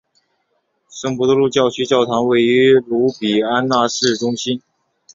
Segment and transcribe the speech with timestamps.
[0.89, 4.59] 圣伯多禄教区教堂位于卢比安纳市中心。